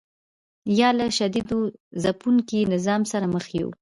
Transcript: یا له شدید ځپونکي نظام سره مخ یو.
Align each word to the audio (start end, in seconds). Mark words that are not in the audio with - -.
یا 0.79 0.89
له 0.99 1.05
شدید 1.17 1.47
ځپونکي 2.03 2.59
نظام 2.73 3.01
سره 3.11 3.25
مخ 3.33 3.45
یو. 3.59 3.69